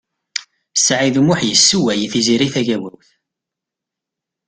Saɛid 0.75 1.15
U 1.19 1.21
Muḥ 1.27 1.39
yessewway 1.45 1.99
i 2.05 2.07
Tiziri 2.13 2.47
Tagawawt. 2.53 3.07